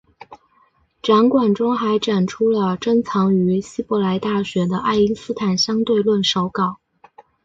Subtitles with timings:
[1.03, 6.79] 展馆中还展出了珍藏于希伯来大学的爱因斯坦相对论手稿。